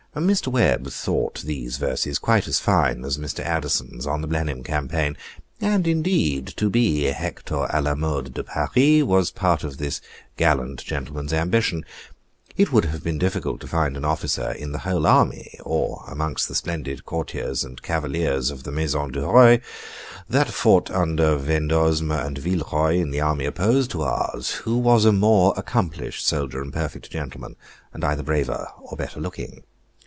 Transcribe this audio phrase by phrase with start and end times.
[0.13, 0.49] Mr.
[0.49, 3.39] Webb thought these verses quite as fine as Mr.
[3.45, 5.15] Addison's on the Blenheim Campaign,
[5.61, 10.01] and, indeed, to be Hector a la mode de Paris, was part of this
[10.35, 11.85] gallant gentleman's ambition.
[12.57, 16.49] It would have been difficult to find an officer in the whole army, or amongst
[16.49, 19.61] the splendid courtiers and cavaliers of the Maison du Roy,
[20.27, 25.13] that fought under Vendosme and Villeroy in the army opposed to ours, who was a
[25.13, 27.55] more accomplished soldier and perfect gentleman,
[27.93, 29.63] and either braver or better looking.